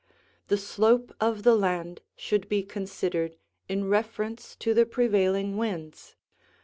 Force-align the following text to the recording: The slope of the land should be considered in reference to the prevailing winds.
The 0.47 0.57
slope 0.57 1.13
of 1.21 1.43
the 1.43 1.53
land 1.53 2.01
should 2.15 2.49
be 2.49 2.63
considered 2.63 3.35
in 3.69 3.87
reference 3.87 4.55
to 4.55 4.73
the 4.73 4.87
prevailing 4.87 5.57
winds. 5.57 6.15